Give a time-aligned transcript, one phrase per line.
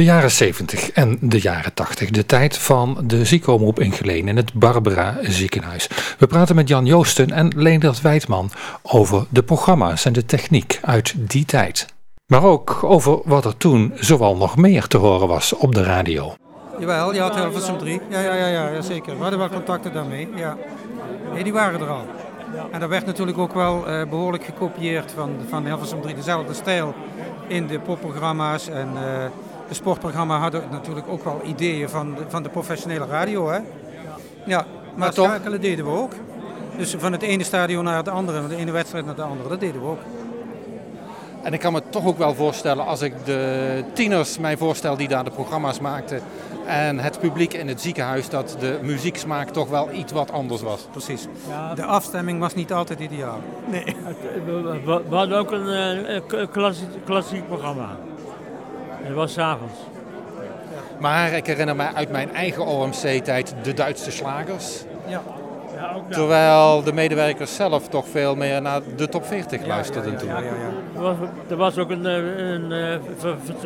[0.00, 4.36] De jaren 70 en de jaren 80, de tijd van de ziekenomroep in Geleen in
[4.36, 5.88] het Barbara ziekenhuis.
[6.18, 8.50] We praten met Jan Joosten en Leendert Wijtman
[8.82, 11.86] over de programma's en de techniek uit die tijd.
[12.26, 16.34] Maar ook over wat er toen zowel nog meer te horen was op de radio.
[16.78, 18.00] Jawel, je had Hilversum 3.
[18.10, 19.16] Ja, ja, ja, ja, zeker.
[19.16, 20.28] We hadden wel contacten daarmee.
[20.34, 20.56] Ja.
[21.32, 22.06] Nee, die waren er al.
[22.70, 26.14] En daar werd natuurlijk ook wel uh, behoorlijk gekopieerd van, van Hilversum 3.
[26.14, 26.94] Dezelfde stijl
[27.48, 28.88] in de popprogramma's en...
[28.94, 29.24] Uh,
[29.70, 33.48] de sportprogramma hadden natuurlijk ook wel ideeën van de, van de professionele radio.
[33.48, 33.56] Hè?
[33.56, 33.64] Ja,
[34.44, 34.66] maar,
[34.96, 36.12] maar schakelen deden we ook.
[36.76, 39.48] Dus van het ene stadion naar het andere, van de ene wedstrijd naar de andere,
[39.48, 40.00] dat deden we ook.
[41.42, 45.08] En ik kan me toch ook wel voorstellen, als ik de tieners mij voorstel die
[45.08, 46.22] daar de programma's maakten
[46.66, 50.86] en het publiek in het ziekenhuis, dat de muzieksmaak toch wel iets wat anders was.
[50.90, 51.26] Precies.
[51.48, 53.40] Ja, de afstemming was niet altijd ideaal.
[53.70, 53.84] Nee.
[54.84, 57.98] We hadden ook een, eh, een klassiek, klassiek programma.
[59.02, 59.78] Het was s'avonds.
[60.98, 64.84] Maar ik herinner me uit mijn eigen OMC-tijd de Duitse slagers.
[65.06, 65.22] Ja.
[65.76, 70.28] ja ook Terwijl de medewerkers zelf toch veel meer naar de top 40 luisterden toen.
[70.28, 70.50] Ja, ja,
[70.94, 71.16] er, was,
[71.48, 73.00] er was ook een, een, een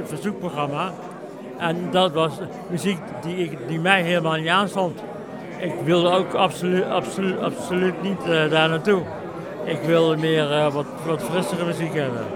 [0.04, 0.92] verzoekprogramma.
[1.58, 2.32] En dat was
[2.70, 5.00] muziek die, ik, die mij helemaal niet aanstond.
[5.58, 9.02] Ik wilde ook absoluut, absoluut, absoluut niet uh, daar naartoe.
[9.64, 12.26] Ik wilde meer uh, wat, wat frissere muziek hebben.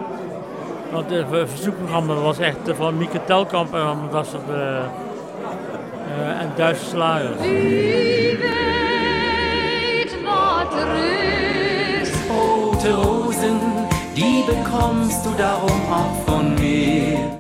[0.93, 6.85] Want het verzoekprogramma was echt van Mieke Telkamp en dat soort uh, uh, en Duitse
[6.85, 7.41] slagers.
[7.41, 12.15] Wie weet wat rust.
[12.29, 13.59] Rote Rosen,
[14.15, 17.37] die bekommst du darum auch von mir.